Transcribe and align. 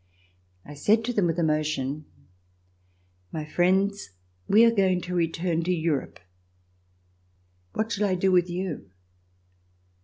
I 0.65 0.73
said 0.73 1.05
to 1.05 1.13
them 1.13 1.27
with 1.27 1.37
emotion: 1.37 2.05
''My 3.31 3.47
friends, 3.47 4.09
we 4.47 4.65
are 4.65 4.73
going 4.73 4.99
to 5.01 5.13
return 5.13 5.61
to 5.65 5.71
Europe. 5.71 6.19
What 7.73 7.91
shall 7.91 8.07
I 8.09 8.15
do 8.15 8.31
with 8.31 8.49
you 8.49 8.89